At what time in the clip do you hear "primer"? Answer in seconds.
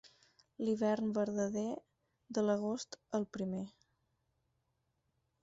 3.39-3.63